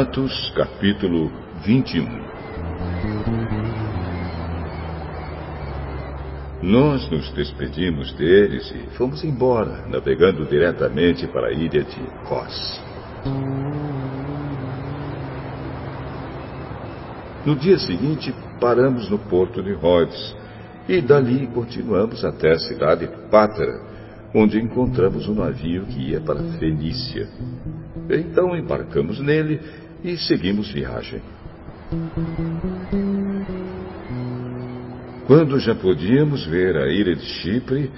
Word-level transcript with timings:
Atos, 0.00 0.52
capítulo 0.54 1.28
21 1.64 2.06
Nós 6.62 7.10
nos 7.10 7.32
despedimos 7.32 8.12
deles 8.12 8.72
e 8.76 8.96
fomos 8.96 9.24
embora, 9.24 9.88
navegando 9.88 10.44
diretamente 10.44 11.26
para 11.26 11.48
a 11.48 11.52
ilha 11.52 11.82
de 11.82 12.00
Kos. 12.28 12.80
No 17.44 17.56
dia 17.56 17.78
seguinte, 17.80 18.32
paramos 18.60 19.10
no 19.10 19.18
porto 19.18 19.60
de 19.60 19.72
Rhodes 19.72 20.36
e 20.88 21.00
dali 21.00 21.48
continuamos 21.48 22.24
até 22.24 22.52
a 22.52 22.58
cidade 22.60 23.08
de 23.08 23.16
Pátara, 23.28 23.82
onde 24.32 24.60
encontramos 24.60 25.26
um 25.26 25.34
navio 25.34 25.86
que 25.86 26.10
ia 26.10 26.20
para 26.20 26.40
Fenícia. 26.60 27.26
Então 28.08 28.56
embarcamos 28.56 29.18
nele 29.18 29.60
e 30.02 30.16
seguimos 30.16 30.70
viagem. 30.70 31.20
Quando 35.26 35.58
já 35.58 35.74
podíamos 35.74 36.46
ver 36.46 36.76
a 36.76 36.86
ilha 36.88 37.14
de 37.14 37.24
Chipre, 37.24 37.90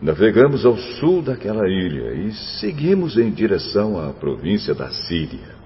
navegamos 0.00 0.66
ao 0.66 0.76
sul 0.76 1.22
daquela 1.22 1.66
ilha 1.68 2.12
e 2.12 2.32
seguimos 2.60 3.16
em 3.16 3.30
direção 3.30 3.98
à 3.98 4.12
província 4.12 4.74
da 4.74 4.90
Síria. 4.90 5.56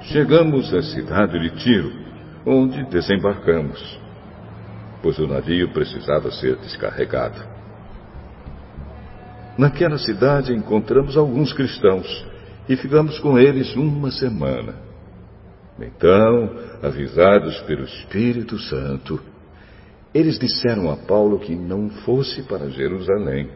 Chegamos 0.00 0.74
à 0.74 0.82
cidade 0.82 1.38
de 1.38 1.50
Tiro, 1.62 1.92
onde 2.44 2.84
desembarcamos, 2.86 4.00
pois 5.00 5.18
o 5.18 5.26
navio 5.26 5.72
precisava 5.72 6.30
ser 6.32 6.56
descarregado. 6.56 7.40
Naquela 9.56 9.98
cidade 9.98 10.52
encontramos 10.52 11.16
alguns 11.16 11.52
cristãos 11.52 12.31
e 12.68 12.76
ficamos 12.76 13.18
com 13.18 13.38
eles 13.38 13.74
uma 13.76 14.10
semana. 14.10 14.74
Então, 15.80 16.50
avisados 16.82 17.60
pelo 17.62 17.84
Espírito 17.84 18.58
Santo, 18.58 19.20
eles 20.14 20.38
disseram 20.38 20.90
a 20.90 20.96
Paulo 20.96 21.38
que 21.38 21.54
não 21.54 21.88
fosse 21.88 22.42
para 22.42 22.70
Jerusalém. 22.70 23.50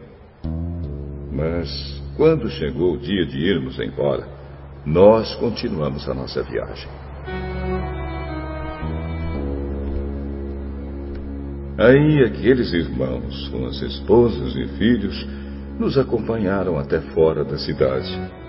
Mas, 1.31 2.03
quando 2.17 2.49
chegou 2.49 2.95
o 2.95 2.99
dia 2.99 3.27
de 3.27 3.39
irmos 3.39 3.79
embora, 3.79 4.27
nós 4.85 5.35
continuamos 5.35 6.09
a 6.09 6.15
nossa 6.15 6.43
viagem. 6.43 6.89
Aí 11.79 12.25
aqueles 12.25 12.73
irmãos, 12.73 13.49
com 13.49 13.67
as 13.67 13.83
esposas 13.83 14.57
e 14.57 14.67
filhos, 14.79 15.27
nos 15.79 15.99
acompanharam 15.99 16.79
até 16.79 17.01
fora 17.13 17.45
da 17.45 17.59
cidade. 17.59 18.46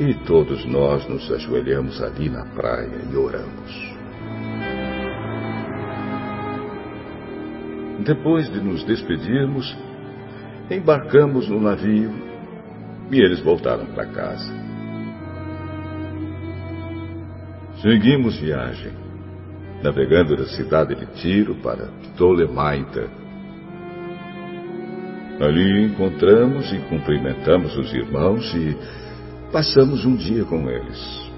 E 0.00 0.14
todos 0.24 0.64
nós 0.64 1.06
nos 1.06 1.30
ajoelhamos 1.30 2.02
ali 2.02 2.30
na 2.30 2.46
praia 2.46 3.02
e 3.12 3.14
oramos. 3.14 3.90
Depois 8.02 8.50
de 8.50 8.62
nos 8.62 8.82
despedirmos, 8.84 9.76
embarcamos 10.70 11.46
no 11.50 11.60
navio 11.60 12.10
e 13.10 13.20
eles 13.20 13.40
voltaram 13.40 13.84
para 13.88 14.06
casa. 14.06 14.50
Seguimos 17.82 18.38
viagem, 18.38 18.92
navegando 19.82 20.34
da 20.34 20.46
cidade 20.46 20.94
de 20.94 21.06
Tiro 21.20 21.56
para 21.56 21.88
Ptolemaida. 22.14 23.06
Ali 25.38 25.84
encontramos 25.84 26.72
e 26.72 26.78
cumprimentamos 26.88 27.76
os 27.76 27.92
irmãos 27.92 28.54
e 28.54 28.74
Passamos 29.52 30.04
um 30.04 30.14
dia 30.14 30.44
com 30.44 30.70
eles. 30.70 31.30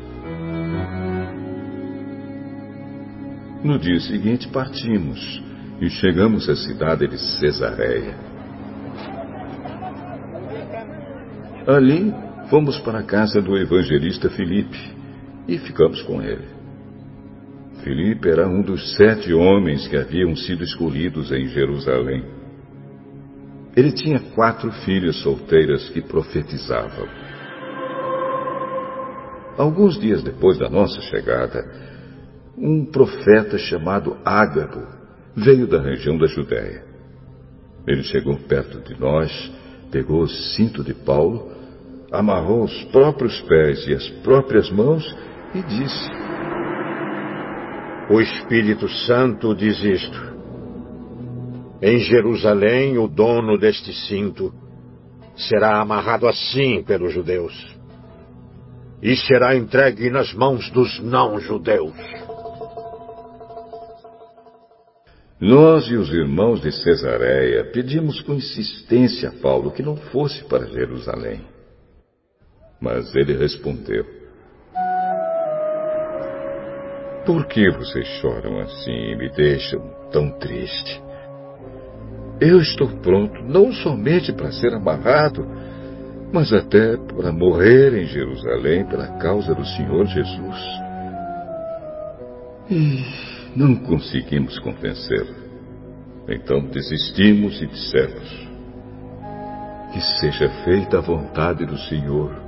No 3.64 3.78
dia 3.78 3.98
seguinte 4.00 4.48
partimos 4.48 5.42
e 5.80 5.88
chegamos 5.88 6.46
à 6.46 6.54
cidade 6.54 7.08
de 7.08 7.16
Cesareia. 7.16 8.14
Ali 11.66 12.12
fomos 12.50 12.78
para 12.80 12.98
a 12.98 13.02
casa 13.02 13.40
do 13.40 13.56
evangelista 13.56 14.28
Filipe 14.28 14.78
e 15.48 15.56
ficamos 15.56 16.02
com 16.02 16.20
ele. 16.20 16.48
Filipe 17.82 18.28
era 18.28 18.46
um 18.46 18.60
dos 18.60 18.94
sete 18.94 19.32
homens 19.32 19.88
que 19.88 19.96
haviam 19.96 20.36
sido 20.36 20.62
escolhidos 20.62 21.32
em 21.32 21.48
Jerusalém. 21.48 22.22
Ele 23.74 23.90
tinha 23.90 24.20
quatro 24.34 24.70
filhas 24.84 25.16
solteiras 25.16 25.88
que 25.88 26.02
profetizavam. 26.02 27.21
Alguns 29.56 30.00
dias 30.00 30.22
depois 30.22 30.58
da 30.58 30.68
nossa 30.68 31.00
chegada, 31.02 31.64
um 32.56 32.86
profeta 32.86 33.58
chamado 33.58 34.16
Ágabo 34.24 34.86
veio 35.36 35.66
da 35.66 35.80
região 35.80 36.16
da 36.16 36.26
Judéia. 36.26 36.84
Ele 37.86 38.02
chegou 38.04 38.36
perto 38.36 38.80
de 38.80 38.98
nós, 38.98 39.52
pegou 39.90 40.22
o 40.22 40.28
cinto 40.28 40.82
de 40.82 40.94
Paulo, 40.94 41.50
amarrou 42.10 42.64
os 42.64 42.84
próprios 42.84 43.40
pés 43.42 43.86
e 43.86 43.94
as 43.94 44.08
próprias 44.22 44.70
mãos 44.70 45.04
e 45.54 45.62
disse: 45.62 46.10
O 48.10 48.20
Espírito 48.20 48.88
Santo 49.06 49.54
diz 49.54 49.82
isto. 49.82 50.32
Em 51.82 51.98
Jerusalém, 51.98 52.96
o 52.96 53.08
dono 53.08 53.58
deste 53.58 53.92
cinto 54.06 54.54
será 55.34 55.80
amarrado 55.80 56.28
assim 56.28 56.82
pelos 56.84 57.12
judeus 57.12 57.81
e 59.02 59.16
será 59.16 59.56
entregue 59.56 60.08
nas 60.08 60.32
mãos 60.32 60.70
dos 60.70 61.00
não-judeus. 61.00 61.92
Nós 65.40 65.88
e 65.88 65.96
os 65.96 66.08
irmãos 66.10 66.60
de 66.60 66.70
Cesareia 66.70 67.64
pedimos 67.72 68.20
com 68.20 68.34
insistência 68.34 69.30
a 69.30 69.32
Paulo 69.32 69.72
que 69.72 69.82
não 69.82 69.96
fosse 69.96 70.44
para 70.44 70.66
Jerusalém. 70.66 71.40
Mas 72.80 73.12
ele 73.16 73.36
respondeu: 73.36 74.06
Por 77.26 77.46
que 77.46 77.68
vocês 77.72 78.06
choram 78.20 78.60
assim 78.60 78.92
e 78.92 79.16
me 79.16 79.28
deixam 79.30 79.80
tão 80.12 80.30
triste? 80.38 81.02
Eu 82.40 82.60
estou 82.60 82.88
pronto 83.00 83.42
não 83.42 83.72
somente 83.72 84.32
para 84.32 84.52
ser 84.52 84.72
amarrado, 84.74 85.44
mas 86.32 86.52
até 86.52 86.96
para 86.96 87.30
morrer 87.30 87.92
em 87.94 88.06
Jerusalém 88.06 88.86
pela 88.86 89.06
causa 89.18 89.54
do 89.54 89.64
Senhor 89.64 90.06
Jesus. 90.06 90.58
E 92.70 93.04
não 93.54 93.76
conseguimos 93.76 94.58
convencê-lo. 94.60 95.42
Então 96.28 96.64
desistimos 96.66 97.60
e 97.60 97.66
dissemos: 97.66 98.48
Que 99.92 100.00
seja 100.20 100.48
feita 100.64 100.98
a 100.98 101.02
vontade 101.02 101.66
do 101.66 101.76
Senhor. 101.76 102.40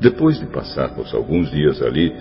Depois 0.00 0.38
de 0.38 0.46
passarmos 0.46 1.12
alguns 1.12 1.50
dias 1.50 1.82
ali, 1.82 2.14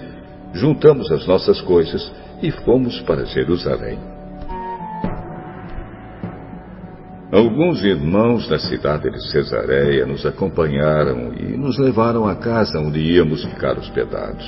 juntamos 0.53 1.09
as 1.11 1.25
nossas 1.25 1.61
coisas 1.61 2.11
e 2.41 2.51
fomos 2.51 2.99
para 3.01 3.23
Jerusalém. 3.23 4.18
Alguns 7.31 7.83
irmãos 7.83 8.47
da 8.47 8.57
cidade 8.57 9.07
de 9.11 9.31
Cesareia 9.31 10.03
nos 10.03 10.25
acompanharam 10.25 11.31
e 11.35 11.55
nos 11.55 11.77
levaram 11.77 12.27
à 12.27 12.35
casa 12.35 12.79
onde 12.79 12.99
íamos 12.99 13.45
ficar 13.45 13.77
hospedados. 13.77 14.45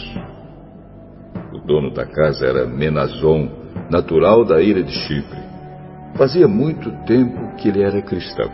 O 1.54 1.60
dono 1.60 1.94
da 1.94 2.08
casa 2.08 2.48
era 2.48 2.66
Menazon, 2.66 3.50
natural 3.88 4.44
da 4.46 4.60
ilha 4.60 4.82
de 4.82 4.92
Chipre. 4.92 5.40
Fazia 6.16 6.48
muito 6.48 6.90
tempo 7.06 7.56
que 7.58 7.70
ele 7.70 7.84
era 7.84 8.02
cristão. 8.02 8.52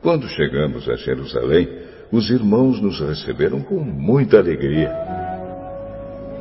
Quando 0.00 0.28
chegamos 0.28 0.88
a 0.88 0.94
Jerusalém, 0.94 1.68
os 2.12 2.30
irmãos 2.30 2.80
nos 2.80 3.00
receberam 3.00 3.62
com 3.62 3.80
muita 3.80 4.38
alegria. 4.38 4.92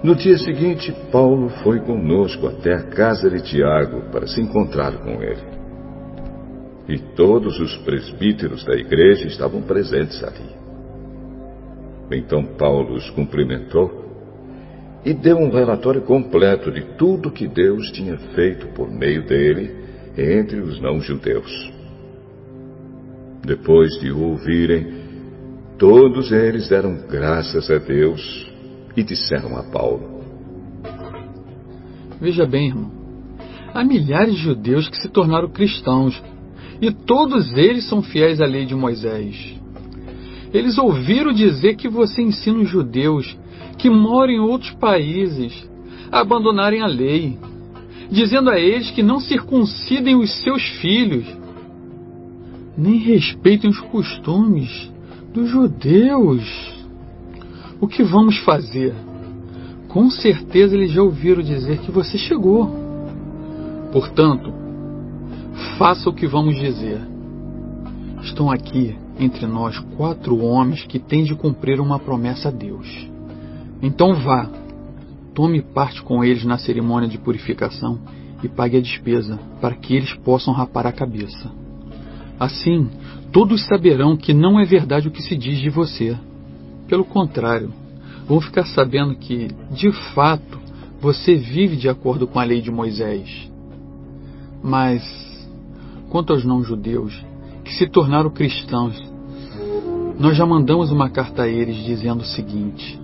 No 0.04 0.16
dia 0.16 0.38
seguinte, 0.38 0.94
Paulo 1.14 1.48
foi 1.64 1.80
conosco 1.80 2.46
até 2.48 2.74
a 2.74 2.84
casa 2.84 3.30
de 3.30 3.42
Tiago 3.42 4.02
para 4.12 4.28
se 4.28 4.42
encontrar 4.42 4.98
com 4.98 5.24
ele. 5.24 5.42
E 6.90 7.00
todos 7.16 7.58
os 7.58 7.78
presbíteros 7.78 8.66
da 8.66 8.76
igreja 8.76 9.26
estavam 9.28 9.62
presentes 9.62 10.22
ali. 10.22 10.50
Então 12.12 12.44
Paulo 12.44 12.96
os 12.96 13.10
cumprimentou 13.12 14.04
e 15.06 15.14
deu 15.14 15.38
um 15.38 15.50
relatório 15.50 16.02
completo 16.02 16.70
de 16.70 16.82
tudo 16.98 17.32
que 17.32 17.48
Deus 17.48 17.90
tinha 17.92 18.18
feito 18.36 18.68
por 18.74 18.92
meio 18.92 19.26
dele 19.26 19.74
entre 20.18 20.60
os 20.60 20.82
não-judeus. 20.82 21.72
Depois 23.42 23.90
de 24.02 24.12
o 24.12 24.22
ouvirem, 24.22 24.86
todos 25.78 26.30
eles 26.34 26.68
deram 26.68 27.08
graças 27.08 27.72
a 27.72 27.78
Deus 27.78 28.53
e 28.96 29.04
disseram 29.04 29.58
a 29.58 29.64
Paulo: 29.64 30.24
Veja 32.20 32.46
bem, 32.46 32.68
irmão, 32.68 32.92
há 33.74 33.84
milhares 33.84 34.36
de 34.36 34.42
judeus 34.42 34.88
que 34.88 34.98
se 34.98 35.10
tornaram 35.10 35.50
cristãos 35.50 36.22
e 36.82 36.92
todos 36.92 37.54
eles 37.54 37.88
são 37.88 38.02
fiéis 38.02 38.42
à 38.42 38.46
lei 38.46 38.66
de 38.66 38.76
Moisés. 38.76 39.56
Eles 40.54 40.78
ouviram 40.78 41.32
dizer 41.32 41.76
que 41.76 41.90
você 41.90 42.22
ensina 42.22 42.60
os 42.60 42.70
judeus 42.70 43.38
que 43.78 43.90
moram 43.90 44.34
em 44.34 44.40
outros 44.40 44.72
países 44.72 45.68
a 46.12 46.20
abandonarem 46.20 46.82
a 46.82 46.86
lei, 46.86 47.38
dizendo 48.12 48.50
a 48.50 48.60
eles 48.60 48.92
que 48.92 49.02
não 49.02 49.20
circuncidem 49.20 50.16
os 50.16 50.32
seus 50.44 50.62
filhos, 50.80 51.26
nem 52.78 52.98
respeitem 52.98 53.70
os 53.70 53.80
costumes 53.80 54.92
dos 55.34 55.50
judeus. 55.50 56.73
O 57.84 57.88
que 57.88 58.02
vamos 58.02 58.38
fazer? 58.46 58.96
Com 59.90 60.10
certeza 60.10 60.74
eles 60.74 60.94
já 60.94 61.04
ouviram 61.04 61.44
dizer 61.44 61.80
que 61.80 61.92
você 61.92 62.18
chegou. 62.18 62.74
Portanto, 63.92 64.54
faça 65.78 66.10
o 66.10 66.14
que 66.14 66.26
vamos 66.26 66.56
dizer. 66.56 67.02
Estão 68.22 68.50
aqui 68.50 68.98
entre 69.20 69.46
nós 69.46 69.78
quatro 69.98 70.38
homens 70.38 70.86
que 70.86 70.98
têm 70.98 71.26
de 71.26 71.36
cumprir 71.36 71.82
uma 71.82 72.00
promessa 72.00 72.48
a 72.48 72.52
Deus. 72.54 72.88
Então 73.82 74.14
vá, 74.14 74.50
tome 75.34 75.62
parte 75.62 76.02
com 76.02 76.24
eles 76.24 76.46
na 76.46 76.58
cerimônia 76.58 77.10
de 77.10 77.18
purificação 77.18 78.00
e 78.42 78.48
pague 78.48 78.78
a 78.78 78.82
despesa, 78.82 79.38
para 79.60 79.76
que 79.76 79.94
eles 79.94 80.14
possam 80.14 80.54
rapar 80.54 80.88
a 80.88 80.94
cabeça. 80.94 81.52
Assim, 82.40 82.90
todos 83.34 83.66
saberão 83.66 84.16
que 84.16 84.34
não 84.34 84.58
é 84.58 84.64
verdade 84.64 85.10
o 85.10 85.12
que 85.12 85.22
se 85.22 85.36
diz 85.36 85.60
de 85.60 85.70
você. 85.70 86.18
Pelo 86.94 87.06
contrário, 87.06 87.74
vão 88.28 88.40
ficar 88.40 88.68
sabendo 88.68 89.16
que, 89.16 89.48
de 89.72 89.92
fato, 90.14 90.60
você 91.02 91.34
vive 91.34 91.76
de 91.76 91.90
acordo 91.90 92.28
com 92.28 92.38
a 92.40 92.44
lei 92.44 92.62
de 92.62 92.70
Moisés. 92.70 93.50
Mas, 94.62 95.04
quanto 96.12 96.34
aos 96.34 96.46
não-judeus, 96.46 97.20
que 97.66 97.74
se 97.74 97.88
tornaram 97.88 98.30
cristãos, 98.30 98.96
nós 100.20 100.38
já 100.38 100.46
mandamos 100.46 100.92
uma 100.92 101.10
carta 101.10 101.42
a 101.42 101.48
eles 101.48 101.78
dizendo 101.78 102.22
o 102.22 102.26
seguinte: 102.26 103.02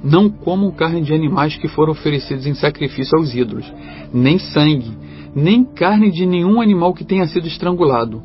Não 0.00 0.30
comam 0.30 0.70
carne 0.70 1.02
de 1.02 1.12
animais 1.12 1.56
que 1.56 1.66
foram 1.66 1.90
oferecidos 1.90 2.46
em 2.46 2.54
sacrifício 2.54 3.18
aos 3.18 3.34
ídolos, 3.34 3.66
nem 4.14 4.38
sangue, 4.38 4.96
nem 5.34 5.64
carne 5.64 6.12
de 6.12 6.24
nenhum 6.24 6.60
animal 6.60 6.94
que 6.94 7.04
tenha 7.04 7.26
sido 7.26 7.48
estrangulado. 7.48 8.22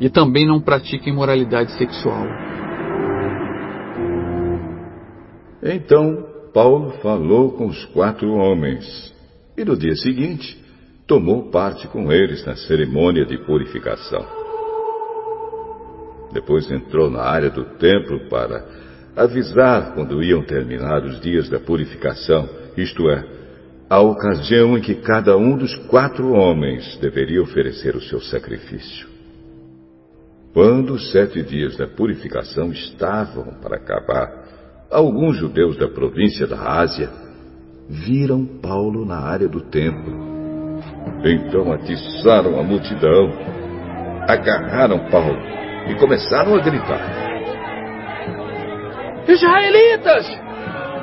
E 0.00 0.08
também 0.08 0.46
não 0.46 0.58
pratiquem 0.58 1.12
moralidade 1.12 1.72
sexual. 1.72 2.48
Então 5.70 6.26
Paulo 6.54 6.92
falou 7.02 7.52
com 7.52 7.66
os 7.66 7.84
quatro 7.86 8.32
homens 8.32 9.14
e 9.54 9.62
no 9.66 9.76
dia 9.76 9.94
seguinte 9.96 10.58
tomou 11.06 11.50
parte 11.50 11.86
com 11.88 12.10
eles 12.10 12.42
na 12.46 12.56
cerimônia 12.56 13.26
de 13.26 13.36
purificação. 13.44 14.24
Depois 16.32 16.70
entrou 16.70 17.10
na 17.10 17.20
área 17.20 17.50
do 17.50 17.64
templo 17.76 18.28
para 18.30 18.64
avisar 19.14 19.92
quando 19.94 20.22
iam 20.22 20.42
terminar 20.42 21.04
os 21.04 21.20
dias 21.20 21.50
da 21.50 21.60
purificação, 21.60 22.48
isto 22.74 23.10
é, 23.10 23.24
a 23.90 24.00
ocasião 24.00 24.76
em 24.76 24.80
que 24.80 24.94
cada 24.94 25.36
um 25.36 25.56
dos 25.56 25.74
quatro 25.86 26.32
homens 26.32 26.96
deveria 26.98 27.42
oferecer 27.42 27.94
o 27.94 28.00
seu 28.00 28.20
sacrifício. 28.20 29.06
Quando 30.54 30.94
os 30.94 31.10
sete 31.12 31.42
dias 31.42 31.76
da 31.76 31.86
purificação 31.86 32.72
estavam 32.72 33.54
para 33.60 33.76
acabar, 33.76 34.57
alguns 34.90 35.36
judeus 35.36 35.76
da 35.76 35.88
província 35.88 36.46
da 36.46 36.80
Ásia 36.80 37.10
viram 37.88 38.44
Paulo 38.44 39.04
na 39.04 39.18
área 39.18 39.48
do 39.48 39.60
templo. 39.60 40.28
Então 41.24 41.72
atiçaram 41.72 42.58
a 42.58 42.62
multidão, 42.62 43.30
agarraram 44.28 45.10
Paulo 45.10 45.38
e 45.88 45.94
começaram 45.96 46.54
a 46.54 46.60
gritar: 46.60 47.00
Israelitas, 49.26 50.26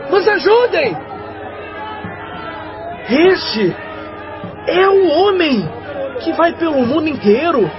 nos 0.10 0.28
ajudem! 0.28 0.98
Este 3.08 3.76
é 4.68 4.88
o 4.88 5.08
homem 5.10 5.64
que 6.24 6.32
vai 6.34 6.54
pelo 6.54 6.86
mundo 6.86 7.08
inteiro 7.08 7.70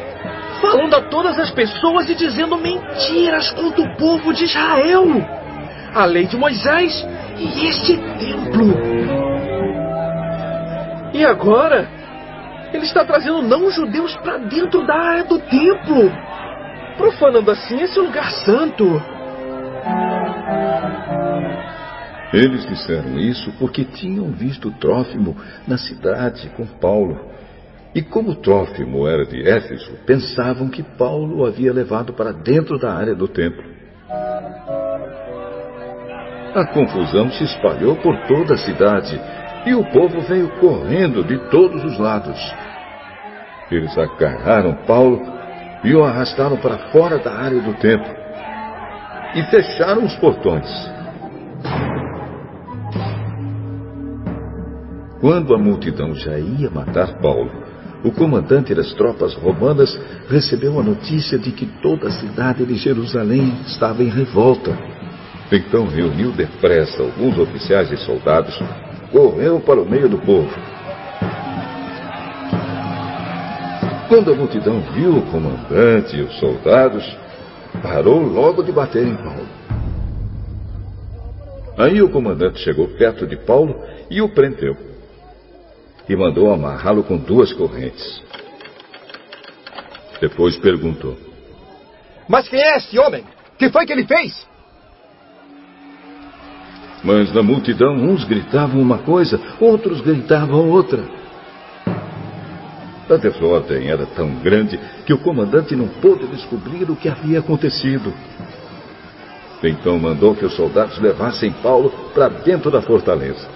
falando 0.60 0.94
a 0.94 1.02
todas 1.02 1.38
as 1.38 1.50
pessoas 1.50 2.08
e 2.08 2.14
dizendo 2.14 2.56
mentiras 2.56 3.50
contra 3.50 3.82
o 3.82 3.96
povo 3.96 4.32
de 4.32 4.44
Israel, 4.44 5.04
a 5.96 6.04
lei 6.04 6.26
de 6.26 6.36
Moisés 6.36 6.92
e 7.38 7.66
este 7.68 7.96
templo. 7.96 8.76
E 11.14 11.24
agora 11.24 11.88
ele 12.70 12.84
está 12.84 13.02
trazendo 13.02 13.40
não-judeus 13.40 14.14
para 14.16 14.36
dentro 14.36 14.86
da 14.86 14.94
área 14.94 15.24
do 15.24 15.38
templo, 15.38 16.12
profanando 16.98 17.50
assim 17.50 17.80
esse 17.80 17.98
lugar 17.98 18.30
santo. 18.30 18.84
Eles 22.30 22.66
disseram 22.66 23.18
isso 23.18 23.50
porque 23.58 23.82
tinham 23.82 24.30
visto 24.32 24.70
Trófimo 24.72 25.34
na 25.66 25.78
cidade 25.78 26.50
com 26.54 26.66
Paulo. 26.66 27.30
E 27.94 28.02
como 28.02 28.34
Trófimo 28.34 29.08
era 29.08 29.24
de 29.24 29.48
Éfeso, 29.48 29.92
pensavam 30.04 30.68
que 30.68 30.82
Paulo 30.82 31.38
o 31.38 31.46
havia 31.46 31.72
levado 31.72 32.12
para 32.12 32.32
dentro 32.32 32.78
da 32.78 32.92
área 32.92 33.14
do 33.14 33.26
templo. 33.26 33.75
A 36.56 36.64
confusão 36.64 37.30
se 37.32 37.44
espalhou 37.44 37.96
por 37.96 38.16
toda 38.26 38.54
a 38.54 38.56
cidade 38.56 39.20
e 39.66 39.74
o 39.74 39.84
povo 39.90 40.22
veio 40.22 40.48
correndo 40.58 41.22
de 41.22 41.36
todos 41.50 41.84
os 41.84 41.98
lados. 41.98 42.38
Eles 43.70 43.96
agarraram 43.98 44.72
Paulo 44.86 45.20
e 45.84 45.94
o 45.94 46.02
arrastaram 46.02 46.56
para 46.56 46.78
fora 46.90 47.18
da 47.18 47.30
área 47.30 47.60
do 47.60 47.74
templo 47.74 48.10
e 49.34 49.42
fecharam 49.50 50.02
os 50.06 50.16
portões. 50.16 50.66
Quando 55.20 55.54
a 55.54 55.58
multidão 55.58 56.14
já 56.14 56.38
ia 56.38 56.70
matar 56.70 57.20
Paulo, 57.20 57.50
o 58.02 58.10
comandante 58.12 58.74
das 58.74 58.94
tropas 58.94 59.34
romanas 59.34 59.94
recebeu 60.26 60.80
a 60.80 60.82
notícia 60.82 61.38
de 61.38 61.52
que 61.52 61.66
toda 61.82 62.08
a 62.08 62.12
cidade 62.12 62.64
de 62.64 62.76
Jerusalém 62.76 63.52
estava 63.66 64.02
em 64.02 64.08
revolta. 64.08 64.95
Então 65.50 65.86
reuniu 65.86 66.32
depressa 66.32 67.02
alguns 67.02 67.38
oficiais 67.38 67.90
e 67.92 67.96
soldados 67.98 68.58
correu 69.12 69.60
para 69.60 69.80
o 69.80 69.88
meio 69.88 70.08
do 70.08 70.18
povo. 70.18 70.50
Quando 74.08 74.32
a 74.32 74.34
multidão 74.34 74.80
viu 74.92 75.18
o 75.18 75.30
comandante 75.30 76.16
e 76.16 76.22
os 76.22 76.38
soldados, 76.38 77.04
parou 77.82 78.20
logo 78.20 78.62
de 78.62 78.72
bater 78.72 79.06
em 79.06 79.16
Paulo. 79.16 79.46
Aí 81.76 82.00
o 82.00 82.08
comandante 82.08 82.60
chegou 82.60 82.88
perto 82.88 83.26
de 83.26 83.36
Paulo 83.36 83.80
e 84.10 84.22
o 84.22 84.28
prendeu. 84.28 84.76
E 86.08 86.16
mandou 86.16 86.52
amarrá-lo 86.52 87.02
com 87.02 87.16
duas 87.16 87.52
correntes. 87.52 88.22
Depois 90.20 90.56
perguntou: 90.56 91.16
Mas 92.28 92.48
quem 92.48 92.60
é 92.60 92.76
esse 92.78 92.98
homem? 92.98 93.24
Que 93.58 93.70
foi 93.70 93.84
que 93.84 93.92
ele 93.92 94.06
fez? 94.06 94.46
Mas 97.06 97.32
na 97.32 97.40
multidão 97.40 97.94
uns 97.94 98.24
gritavam 98.24 98.82
uma 98.82 98.98
coisa, 98.98 99.40
outros 99.60 100.00
gritavam 100.00 100.68
outra. 100.68 101.04
A 103.08 103.14
desordem 103.14 103.88
era 103.88 104.04
tão 104.06 104.28
grande 104.40 104.76
que 105.06 105.12
o 105.12 105.18
comandante 105.18 105.76
não 105.76 105.86
pôde 105.86 106.26
descobrir 106.26 106.90
o 106.90 106.96
que 106.96 107.08
havia 107.08 107.38
acontecido. 107.38 108.12
Então 109.62 109.96
mandou 110.00 110.34
que 110.34 110.44
os 110.44 110.56
soldados 110.56 110.98
levassem 110.98 111.52
Paulo 111.62 111.90
para 112.12 112.28
dentro 112.28 112.72
da 112.72 112.82
fortaleza. 112.82 113.48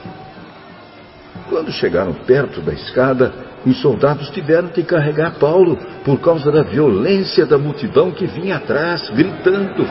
Quando 1.48 1.72
chegaram 1.72 2.12
perto 2.12 2.60
da 2.60 2.72
escada, 2.72 3.34
os 3.66 3.80
soldados 3.80 4.30
tiveram 4.30 4.68
que 4.68 4.84
carregar 4.84 5.34
Paulo 5.40 5.76
por 6.04 6.20
causa 6.20 6.52
da 6.52 6.62
violência 6.62 7.44
da 7.44 7.58
multidão 7.58 8.12
que 8.12 8.26
vinha 8.26 8.58
atrás, 8.58 9.10
gritando: 9.10 9.84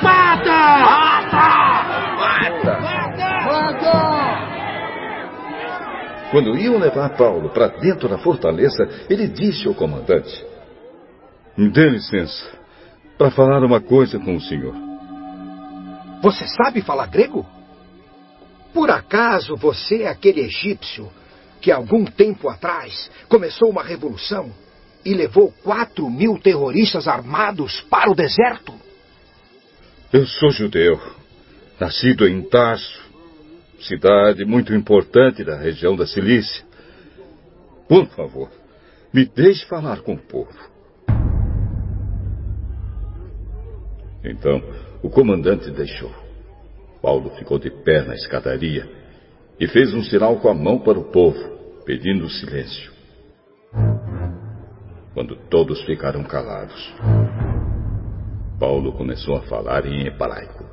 Mata! 0.00 0.50
Mata! 0.50 1.73
Quando 6.30 6.56
iam 6.58 6.78
levar 6.78 7.10
Paulo 7.16 7.50
para 7.50 7.68
dentro 7.68 8.08
da 8.08 8.18
fortaleza, 8.18 8.88
ele 9.08 9.28
disse 9.28 9.68
ao 9.68 9.74
comandante: 9.74 10.44
Dê 11.56 11.88
licença, 11.88 12.50
para 13.16 13.30
falar 13.30 13.64
uma 13.64 13.80
coisa 13.80 14.18
com 14.18 14.34
o 14.34 14.40
senhor. 14.40 14.74
Você 16.20 16.46
sabe 16.48 16.80
falar 16.80 17.06
grego? 17.06 17.46
Por 18.72 18.90
acaso 18.90 19.54
você 19.56 20.02
é 20.02 20.08
aquele 20.08 20.40
egípcio 20.40 21.08
que 21.60 21.70
algum 21.70 22.04
tempo 22.04 22.48
atrás 22.48 23.10
começou 23.28 23.70
uma 23.70 23.84
revolução 23.84 24.50
e 25.04 25.14
levou 25.14 25.52
quatro 25.62 26.10
mil 26.10 26.38
terroristas 26.38 27.06
armados 27.06 27.80
para 27.82 28.10
o 28.10 28.14
deserto? 28.14 28.74
Eu 30.12 30.26
sou 30.26 30.50
judeu, 30.50 30.98
nascido 31.78 32.26
em 32.26 32.42
Tarso, 32.42 33.02
cidade 33.80 34.44
muito 34.44 34.74
importante 34.74 35.44
da 35.44 35.56
região 35.56 35.96
da 35.96 36.06
Cilícia. 36.06 36.64
Por 37.88 38.06
favor, 38.08 38.50
Me 39.14 39.24
deixe 39.26 39.64
falar 39.66 40.00
com 40.00 40.14
o 40.14 40.18
povo. 40.18 40.50
Então, 44.24 44.60
o 45.04 45.08
comandante 45.08 45.70
deixou. 45.70 46.12
Paulo 47.00 47.30
ficou 47.36 47.56
de 47.60 47.70
pé 47.70 48.02
na 48.02 48.16
escadaria 48.16 48.90
e 49.60 49.68
fez 49.68 49.94
um 49.94 50.02
sinal 50.02 50.40
com 50.40 50.48
a 50.48 50.54
mão 50.54 50.80
para 50.80 50.98
o 50.98 51.12
povo, 51.12 51.38
pedindo 51.84 52.28
silêncio. 52.28 52.92
Quando 55.14 55.36
todos 55.48 55.80
ficaram 55.84 56.24
calados, 56.24 56.92
Paulo 58.58 58.94
começou 58.94 59.36
a 59.36 59.42
falar 59.42 59.86
em 59.86 60.08
hebraico. 60.08 60.63